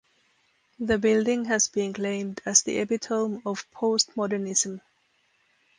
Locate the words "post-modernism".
3.69-4.81